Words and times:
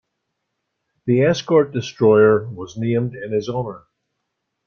The 1.05 1.21
escort 1.21 1.73
destroyer 1.73 2.49
was 2.49 2.75
named 2.75 3.13
in 3.13 3.31
his 3.33 3.47
honor. 3.47 3.83